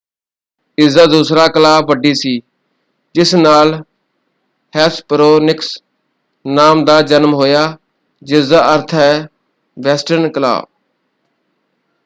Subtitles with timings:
[0.77, 2.41] ਇਸਦਾ ਦੂਸਰਾ ਕਲਾਅ ਵੱਡੀ ਸੀ
[3.15, 3.73] ਜਿਸ ਨਾਲ
[4.73, 5.77] ਹੈਸਪਰੌਨਿਕਸ
[6.45, 7.61] ਨਾਮ ਦਾ ਜਨਮ ਹੋਇਆ
[8.21, 9.27] ਜਿਸਦਾ ਅਰਥ ਹੈ
[9.77, 10.63] ਵੈਸਟਰਨ ਕਲਾਅ।